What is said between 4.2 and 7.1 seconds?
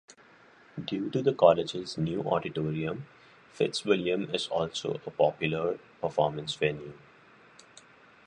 is also a popular performance venue.